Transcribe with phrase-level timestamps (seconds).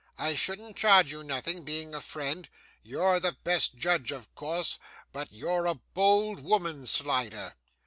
[0.17, 2.49] I shouldn't charge you nothing, being a friend.
[2.81, 4.79] You're the best judge of course.
[5.13, 7.53] But you're a bold woman, Slider.